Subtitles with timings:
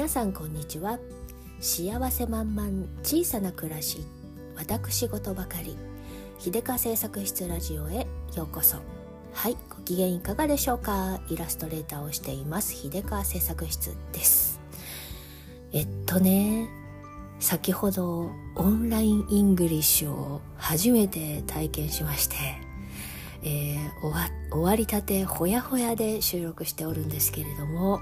[0.00, 0.98] 皆さんこんにちは。
[1.60, 4.06] 幸せ満々小さな暮らし
[4.56, 5.76] 私事ばかり
[6.38, 8.78] 秀川製作室ラジオへようこそ。
[9.34, 11.20] はいご機嫌いかがでしょうか？
[11.28, 14.58] イラストレーターをしています秀川製作室です。
[15.74, 16.70] えっとね
[17.38, 22.36] 先ほどオンラインイングリッシュを初めて体験しまして
[23.42, 28.00] えー、終わ終わりたてほやほやで収録しておるんですけれども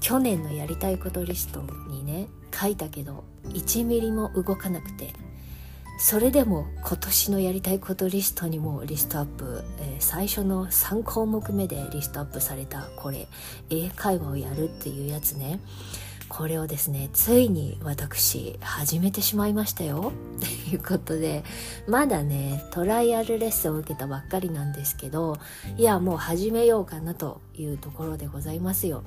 [0.00, 5.12] 去年のやりたいことリストにね書いたけど1ミリも動かなくて
[6.02, 13.28] それでも今年のやりたいことリストにもリストアップ、えー、最初の3項目目でリストアップされたこれ
[13.68, 15.60] 英会話をやるっていうやつね。
[16.30, 20.12] これをですねついに私始めてしまいましたよ。
[20.70, 21.42] ということで
[21.88, 25.38] まだねトライアルレッスンを受けたばっかりなんですけど
[25.76, 29.02] いやもう始めようかなというところでございますよ。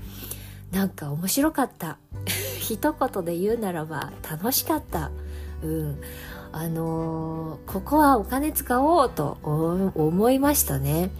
[0.73, 1.97] なんか面白かった。
[2.59, 5.11] 一言で言うならば楽しかった。
[5.63, 6.01] うん。
[6.51, 11.11] あのー、ここはお金使おうと思いましたね。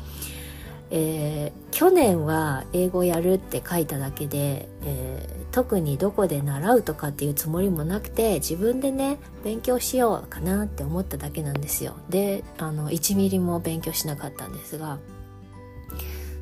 [0.96, 11.96] えー、去年は英語やるって書いただけで、えー、特にどこで習うとかっていうつもりもなくて自分でね勉強しようかなって思っただけなんですよ。
[12.10, 15.00] であの1ミリも勉強しなかったんですが。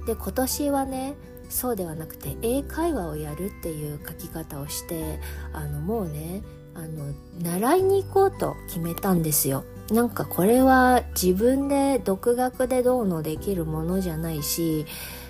[0.05, 1.13] で今年はね
[1.51, 5.19] そうではなくて英会話をやるっていう書き方をして
[5.53, 6.41] あのもうね
[6.73, 9.65] あの習いに行こうと決めたんですよ。
[9.91, 14.85] なんかこれは自分で独学でどうのできるものじゃないし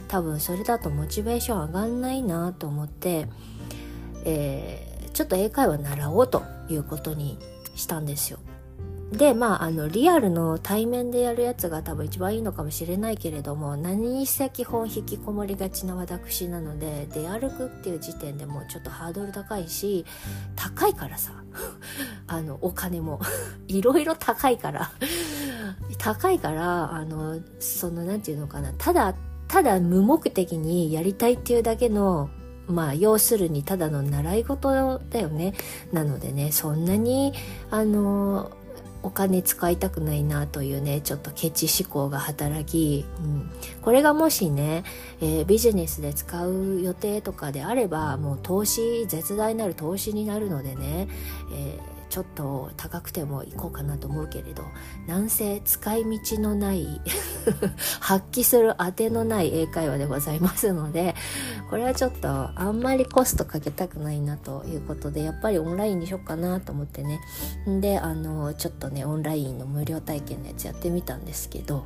[0.07, 3.27] 多分それだとモチベーション上がんないなと思って、
[4.23, 7.39] えー、ちょっと英会話習おうということに
[7.73, 8.37] したんですよ。
[9.11, 20.05] でまああのリアルの対面でやるやつが多分一番いいのかもしれないけれども何にせ基本引きこもりがちな私なので出歩くっていう時点でもちょっとハードル高いし
[20.55, 21.33] 高いからさ
[22.27, 23.19] あのお金も。
[23.67, 24.91] いろいろ高いから。
[25.97, 28.73] 高いからあのその何て言うのかな。
[28.77, 29.15] ただ
[29.47, 32.29] ただ無目的にやりたいっていうだけの
[32.67, 35.53] まあ要するにただの習い事だよね。
[35.91, 37.33] なのでねそんなに
[37.69, 38.51] あの
[39.03, 43.49] お金使いたくないなというねちょっとケチ思考が働き、うん、
[43.81, 44.83] これがもしね、
[45.21, 51.07] えー、ビジネスで使う予定とかであればもう投資絶大なる投資になるのでね、
[51.53, 54.65] えーちょっと高くても行こうかなと思うけれど
[55.07, 56.99] なんせ使い道のない
[58.01, 61.15] 発揮する当てのない英会話でございますので
[61.69, 67.21] これはちょっとあんまりコストかけたくないなということでやっぱりオンラインにしようかなと思ってね。
[67.79, 71.85] であのちょっとねオンラインの無料体験のやつやってみたんですけど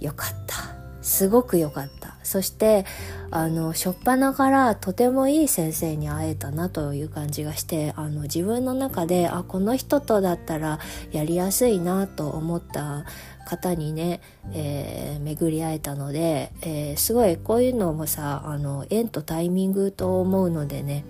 [0.00, 0.71] よかった。
[1.02, 2.86] すごく良かったそして
[3.30, 10.78] あの初っ端からとてもいい先生に会えたなという感じがしてあの自分の中であこの人とだったら
[11.10, 13.04] やりやすいなと思った
[13.44, 14.20] 方にね、
[14.52, 21.04] えー、巡り会えたので、えー、すごいこういうのもさあの縁とタイミングと思うのでね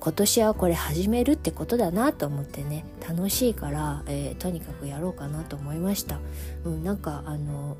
[0.00, 6.18] 今年はこれ始めるってことだなと思ってね楽しいから、えー、とにかくやろうかなと思いました。
[6.64, 7.76] うん、なんかあの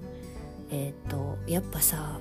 [0.70, 2.18] えっ、ー、とやっぱさ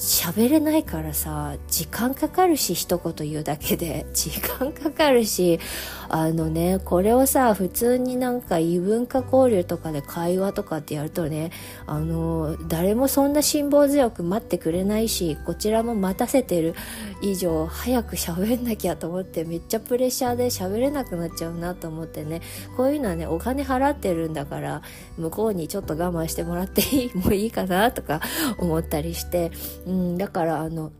[0.00, 4.06] 喋れないからさ時間かかるし一言言うだけで。
[4.14, 5.60] 時間かかるし
[6.08, 11.50] あのねこれをさ普通になんか異文化交流とかで会話とかってやるとね
[11.86, 16.74] あの誰もそんな辛抱強く待ってくれないしこちらも待たせてる。
[17.22, 22.40] 以上早く喋んなきゃと思ってめっちゃプレッシャーで喋れなくなっちゃうなと思ってね。
[22.78, 24.80] こういうのはねお金払ってるんだから
[25.18, 28.22] 向こうにちょっと我慢してもらっていいもういいかなとか
[28.58, 29.50] 思ったりして。
[29.90, 30.92] うん、だからあの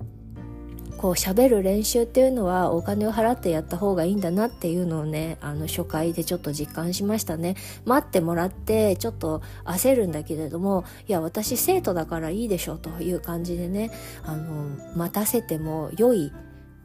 [0.98, 7.54] こう喋る練習っていうのはお金を払ってやった方がいいんだなっていうのをねあの初回でちょっと実感しましたね。
[7.86, 13.90] 待ってもらってちょっと焦るんだけれどもいや私生徒だからいいでしょという感じでね
[14.24, 16.32] あの待たせても良い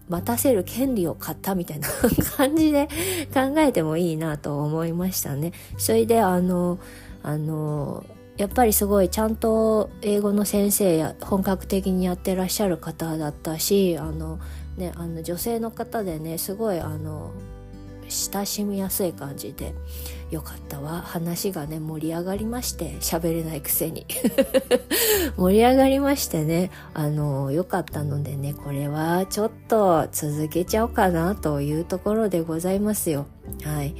[0.08, 1.90] 待たせる権利を買ったみたいな
[2.38, 2.88] 感じで
[3.34, 5.51] 考えてもいいなと思いましたね。
[5.78, 6.78] それであの
[7.22, 8.06] あの
[8.38, 14.40] やっぱりすごいちゃんと英語の先生や本格的にやってらっしゃる方だったしあの、
[14.78, 17.32] ね、あの女性の方でねすごいあの
[18.08, 19.74] 親しみやすい感じで
[20.30, 21.02] よかったわ。
[21.02, 24.06] 話がね盛り上がりまして喋れないくせに。
[25.38, 33.28] 盛り上がりましてねあのよかったのでねこれはちょっと続けちゃおうかなというところでございますよ。
[33.64, 33.96] はい。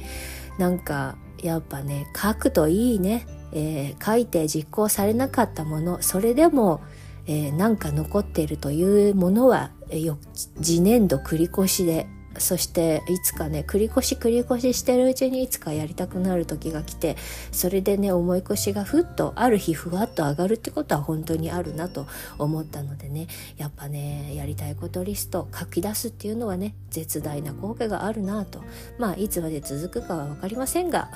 [0.58, 3.26] なんかやっぱね書くといいね。
[3.52, 6.80] えー、書いて実行されなかったものそれでも、
[7.26, 10.16] えー、なんか残っているというものは、えー、
[10.60, 12.06] 次年度繰り越しで
[12.38, 17.16] そしていつかね繰り越し繰り越ししてるうちにいつかやりたくなる時が来て
[17.52, 22.06] それでね重い腰がふっとある日ふわっと上がるってことは本当にあるなと
[22.38, 28.62] 思ったのでねやっぱねやりたいことリスト書き出すっていうのはね絶大な効果があるなと。
[28.98, 31.10] まあいつまで続くかは分かりませんが。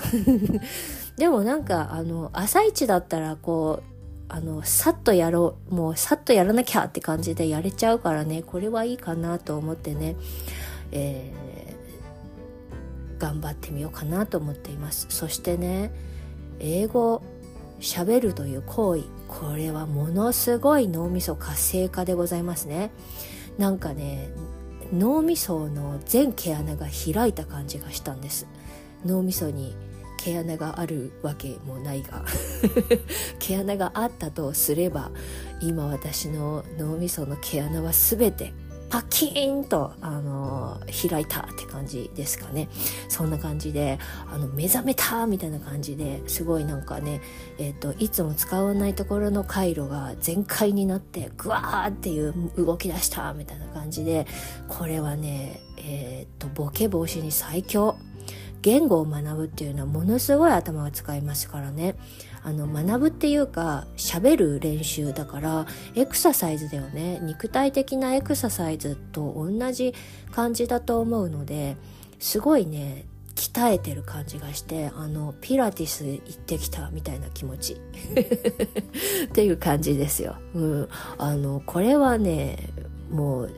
[1.16, 3.90] でもなんかあの朝一だったらこう
[4.32, 10.14] あの、さっとやろう、もうさっとやらなきゃって感じでやれちゃうからね、これはいいかなと思ってね、
[10.92, 15.06] えー、頑張ってみようかなと思っています。
[15.10, 15.92] そしてね
[16.58, 17.22] 英語
[17.80, 22.90] 喋るという行為これはものすごい脳みそ活性化でございますね。
[23.58, 24.30] なんかね
[24.92, 28.46] 脳みその全毛穴が開いた感じがしたんです。
[29.04, 29.74] 脳みそに
[30.18, 32.24] 毛穴があるわけもないが
[33.40, 35.10] 毛穴があったとすれば
[35.62, 38.52] 今私の脳みその毛穴は全て
[38.90, 42.68] パキーンと、あの開いたって感じですかね。
[43.08, 43.98] そんな感じで、
[44.30, 47.20] あの、目覚めたみたいな感じですごいなんかね、
[47.58, 54.26] えっ、ー、と、いつも使わないところの回路が全開になって、グワーっていう動き出したみたいな感じで、
[54.68, 57.96] これはね、えっ、ー、と、ボケ防止に最強。
[58.62, 61.94] 言語を学ぶっていうのはものすごい頭が使いますからね。
[62.42, 67.18] あの学ぶっていうか喋る練習だからエクササイズだよね。
[67.22, 69.94] 肉体的なエクササイズと同じ
[70.32, 71.76] 感じだと思うので
[72.18, 73.04] すごいね
[73.34, 77.74] 鍛えてる感じがしてあのピラティス行ってきたみたいな気持ち。
[79.24, 80.36] っていう感じですよ。
[80.54, 80.88] うん、
[81.18, 82.70] あのこれはね
[83.10, 83.50] もう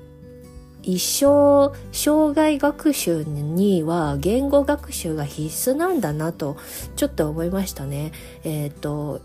[0.83, 6.57] 一生障害学習には言語学習が必須なんだなと
[6.97, 8.13] ちょっと思いましたね。
[8.45, 9.21] えっ、ー、と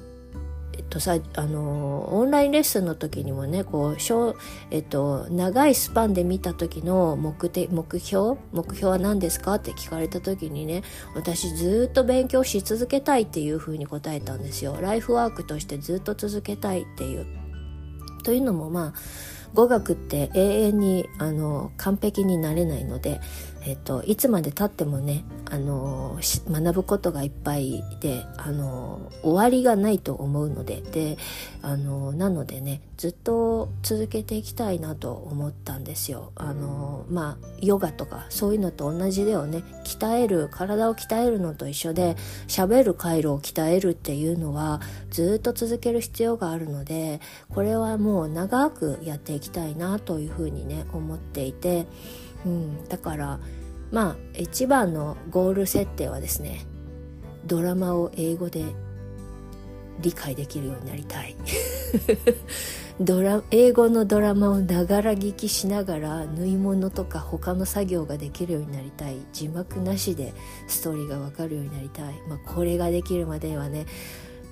[0.73, 4.35] えっとさあのオンラインレッスンの時にもねこう小、
[4.69, 10.83] えっと、長いスパンで見た時の目的目標目標は何ですかって聞かれた時にね
[11.15, 17.25] 私ずっと勉強し続けたいっていうふうに答えたんですよライフワークとしてずっと続けたいっていう。
[18.23, 18.93] というのもまあ
[19.53, 23.19] 語学って永遠にあの完璧になれないので、
[23.65, 26.19] えっと、いつまでたってもねあの
[26.49, 31.17] 学ぶことがいっぱいであの終わりがないと思うのでで
[31.61, 36.31] あのなのでねずっと続けていきたいなと思ったんですよ。
[36.35, 42.15] あのまあヨガとかそういうのと同じだよね鍛える体を鍛えるのと一緒で
[42.47, 51.85] 喋る回路を鍛えるっていうのはずっと続ける必要があるのでこれはもう長くやっていきたいなというふうにね思っていて、
[52.45, 53.39] うん、だから
[53.91, 56.65] まあ一番のゴール設定はですね
[57.45, 58.63] ドラマを英語で
[59.99, 61.35] 理解できるようになりたい。
[62.99, 69.17] ドラ英語のドラマをながら聞きしながら縫い物とか他の作業ができるようになりたい。
[69.33, 70.33] 字幕なしで
[70.67, 73.85] ストーリーがわかるようになりたい、まあ、これができるまではね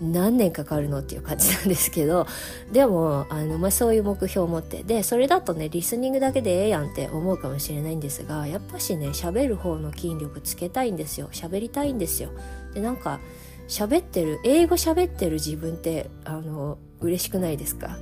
[0.02, 2.28] 何年かかるのっていう感じなんですけど
[2.72, 11.30] でもあの、まあ、そういう目標を持ってでそれだとねリスニングだけでええやんって思うかもしれないんですがやっぱしね喋る方の筋力つけたいんですよ。
[11.32, 12.30] 喋りたいんですよ。
[12.74, 13.20] でなんか
[13.68, 17.98] 喋ってる英語喋ってる自分ってあの嬉しくないですか？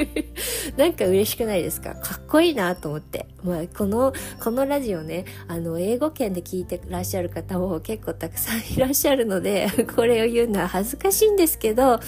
[0.76, 1.94] なんか嬉しくないですか？
[1.94, 3.26] かっこいいなと思って。
[3.42, 4.12] まあ、この、
[4.42, 11.98] このラジオね、あの、英語圏で聞いてらっしゃる方も結構たくさんいらっしゃるので、これを言うのは恥ずかしいんですけど、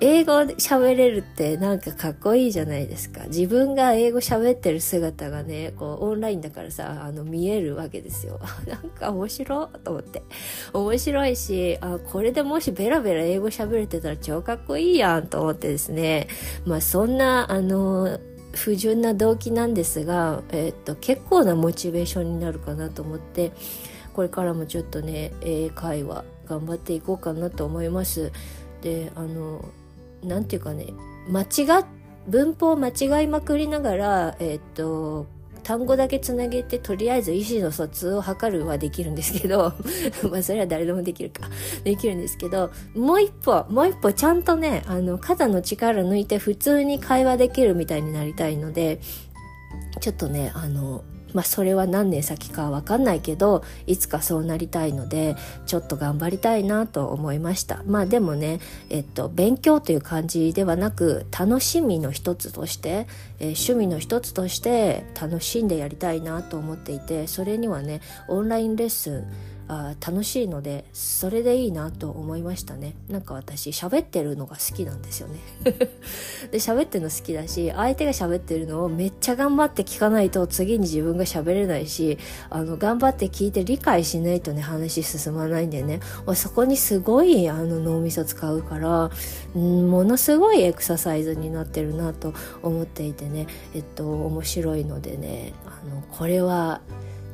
[0.00, 3.24] 英語喋れるってなんかかっこいいじゃないですか。
[3.26, 8.38] 自分が英語喋ってる姿がね、こうオンラインだからさ、あの見えるわけですよ。
[8.68, 10.22] なんか面白いと思って。
[10.72, 16.28] 面白いし、あ、これでもしベラベラ英語喋れてたら超かっこいいやんと思ってですね。
[16.64, 18.20] まあそんな、あの、
[18.52, 23.50] 不純な動機なんですが、えー、っと、結構なモチベーションになるかなと思って、
[24.12, 28.30] これからもちょっとね、英会話頑張っていこうかなと思います。
[28.82, 29.64] で、あの、
[30.22, 30.86] なんていうかね
[31.28, 31.84] 間違
[32.26, 35.26] 文法を間違いまくりながらえっ、と
[35.62, 39.74] 単語だけつなげてとりあえず意思の疎通を図るはできるんですけど
[40.30, 41.50] まあそれは誰でもできるか。
[41.84, 49.00] できるんですけどもう一歩もう一歩ちゃんとねあの肩の力抜いて普通に会話できるみたいになりたいので
[50.00, 51.04] ちょっとねあの
[51.34, 57.82] まあそれは何年先かわかんないけどいつかそうなりたいのでちょっと頑張りたいなと思いました。
[57.86, 63.06] まあでもねえっと勉強という感じではなく楽しみの一つとして、
[63.38, 69.24] えー、趣味の一つとして楽しんでやりたいなと思っていてそれにはねオンラインレッスン
[69.68, 72.94] あ楽しいのでそれでいいなと思いましたね。
[73.08, 75.38] なんか私喋ってるのが好きなんですよね。
[76.50, 82.16] で喋ってるの好きだし相手が喋ってるのをめっちゃ頑張って聞かないと次に自分が喋れないし
[82.48, 86.00] あの頑張って聞いて理解しないとね話進まないんでね。
[86.34, 89.10] そこにすごいあの脳みそ使うから
[89.54, 92.32] んものすごいエクササイズになってるなと
[92.62, 93.46] 思っていてね。
[93.74, 96.80] えっと面白いのでねあのこれは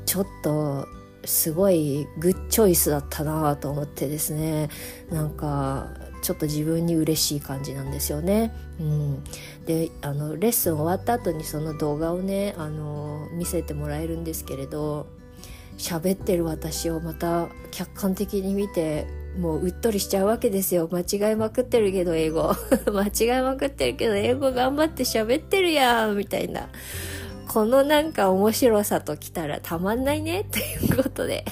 [0.05, 0.89] ちょっと
[1.27, 4.69] すごいグッチョイスだったなと思ってですね。
[5.11, 5.91] なんか
[6.23, 8.55] ちょっと自分に嬉しい感じなんですよね。
[8.81, 9.25] うん、
[9.67, 15.07] であのレッスン終わった後にその動画をねあの見せてもらえるんですけれど
[15.79, 19.07] 喋ってる私をまた客観的に見て
[19.39, 20.89] もううっとりしちゃうわけですよ。
[20.91, 22.55] 間違いまくってるけど英語。
[22.87, 26.69] 間違いまくってるけど英語頑張って喋ってるやんみたいな。
[27.55, 31.45] このなんか面白さときたらたまんないね ということで。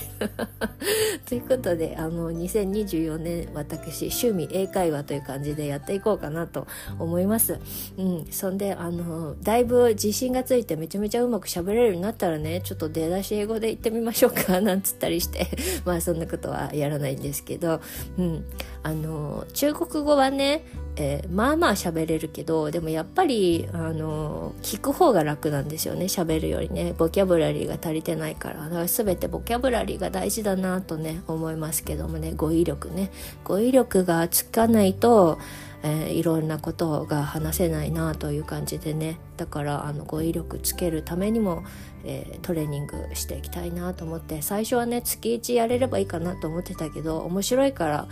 [1.26, 6.66] ということであの2024年私趣味英会話という感じでやっていこうかなと
[6.98, 7.60] 思います。
[7.96, 15.46] うんそんであのだいぶ自信がついてめちゃめちゃうまく喋れるようになったらねちょっと出だし英語で言ってみましょうかなんつったりして。
[15.86, 17.80] まあそんなことはやらないんですけど。
[18.18, 18.44] うん
[18.84, 20.64] あの中国語はね
[20.96, 26.94] えー、まあまあ喋れるけどでもやっぱりあの聞く方が楽なんですよね喋るよりね。
[26.96, 28.64] ボキャブラリーが足りてないから。
[28.64, 32.32] だから全てボキャブラリーが大事だなとね思いますけどもね。
[32.34, 33.10] 語彙力ね。
[33.44, 35.38] 語彙力がつかないと
[35.82, 39.18] えー、いろんなことが話せないなという感じでね。
[39.36, 41.64] だからあの語彙力つけるためにも、
[42.04, 44.42] えー、トレーニングしていきたいなと思って。
[44.42, 48.06] 最初はね月1やれればいいかなと思ってたけど面白いから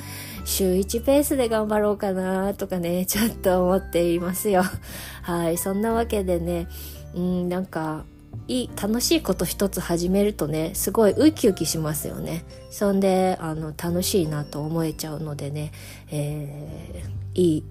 [0.44, 4.64] 週1ペースで頑張ろうかなとかね ちょっと思っていますよ。
[5.22, 5.56] はい。
[5.56, 6.66] そんなわけでね
[7.14, 8.04] うんなんか
[8.48, 12.44] いい楽しいこと一つ始めるとねすごいウキウキしますよね。
[12.70, 15.70] そんであの楽しいなと思えちゃうのでね、
[16.10, 17.64] えーいい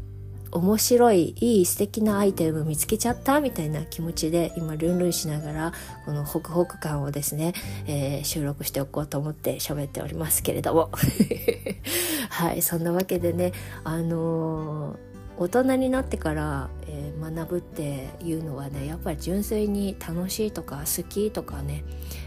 [0.52, 5.74] 面白いいい素敵なアイテム見つけちゃったみたいな気持ちで今ルンルンしながら
[6.06, 7.54] このホクホク感をですね、
[7.86, 10.90] えー、収録しておこうと思って喋っておりますけれども。
[12.30, 13.52] はいそんなわけでね
[13.84, 15.09] あのー
[15.40, 21.86] 大人になってから、えー、学ぶっていうのはねやっぱり純粋に楽しいとか好きとかね、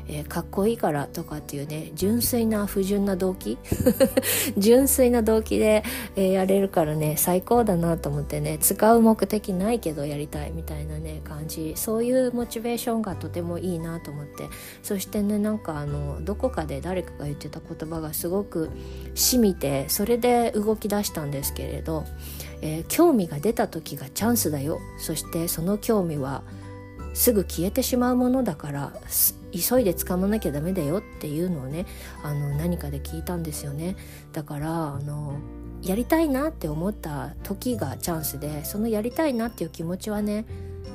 [0.09, 3.59] えー、かっこいいからとかっていうね純粋な不純な動機？
[4.57, 5.85] 純粋な動機で、
[6.17, 11.75] えー、やれるからね最高だなと思ってね使う目的ないけどやりたいみたいなね感じ。
[11.77, 14.49] そういうモチベーションがとてもいいなと思って。
[14.83, 18.71] そしてねなんかあのどこかで誰かが言ってた言葉がすごく
[19.15, 22.05] 染みてそれで動き出したんですけれど
[22.63, 24.81] えー、興味が出た時がチャンスだよ。
[24.97, 26.43] そしてその興味は
[27.13, 28.93] すぐ消えてしまうものだから
[29.53, 31.85] 急いで掴まなきゃダメだよっていうのをね
[32.23, 33.97] あの何かで聞いたんですよね。
[34.33, 35.39] だからあの
[35.83, 40.47] やりたいなって思った時がチャンスでそのやりたいなっていう気持ちはね、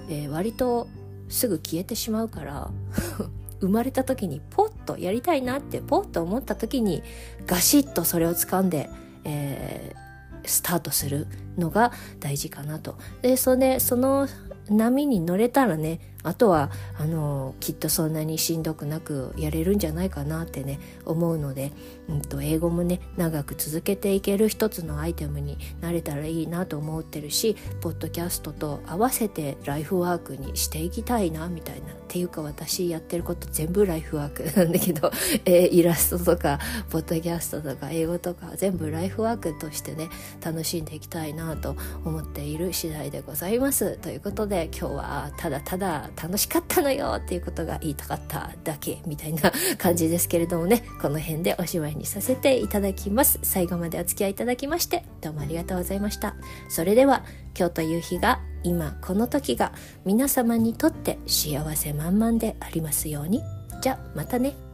[0.10, 0.88] えー、割と
[1.28, 2.72] すぐ消えてしまうから
[3.60, 7.04] 生まれた時にポッとやりたいなってポッと思った時に
[7.46, 8.90] ガシッとそれを掴んで、
[9.26, 10.07] えー
[10.48, 11.28] スタートする
[11.58, 12.98] のが大事かなと。
[13.22, 14.28] でそれその
[14.70, 16.70] 波に乗れたらねあとは
[17.00, 21.72] あのきっとそんなにしんどくなくやれるんじゃないかなってね思うので、
[22.10, 35.12] うんと、英語もね長く続けていける一つのアイテムになれたらいいなと思ってるしポッドキャストと合わせてライフワークにしていきたいなみたいなっていうか私やってること全部ライフワークなんだけど、
[35.44, 36.58] えー、イラストとか
[36.90, 40.10] ポッドキャストとか英語とか全部ライフワークとしてね
[40.44, 43.98] 楽しんでいきたいなと思っている次第でございます。
[43.98, 53.40] ということで今日はただただ楽しかったのよっていうことが言いたかっただけみたいな感じですけれどもねこの辺でおしまいにさせていただきます。
[53.44, 56.36] 最後までお付き合いいただきましてどうもありがとうございました。
[56.70, 57.24] それでは
[57.58, 59.72] 今日という日が今この時が
[60.06, 63.42] 皆様にとって幸せ満々でありますように。
[63.82, 64.67] じゃあまたね。